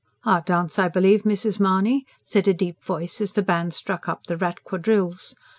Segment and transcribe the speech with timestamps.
[0.25, 1.59] "Our dance, I believe, Mrs.
[1.59, 5.35] Mahony?" said a deep voice as the band struck up "The Rat Quadrilles."